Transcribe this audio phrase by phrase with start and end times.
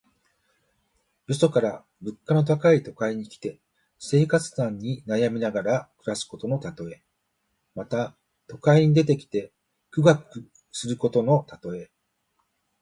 [1.27, 3.59] よそから物価の高い都会に来て、
[3.99, 7.03] 生活難に悩みながら暮らすことのたとえ。
[7.75, 8.17] また、
[8.47, 9.51] 都会に出てきて
[9.91, 11.91] 苦学することのたとえ。